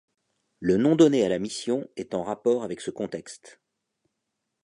Le 0.61 0.77
nom 0.77 0.95
donné 0.95 1.23
à 1.23 1.29
la 1.29 1.37
mission 1.37 1.87
est 1.95 2.15
en 2.15 2.23
rapport 2.23 2.63
avec 2.63 2.81
ce 2.81 2.89
contexte. 2.89 3.61